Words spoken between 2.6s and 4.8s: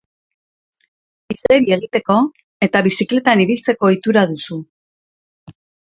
eta bizikletan ibiltzeko ohitura duzu.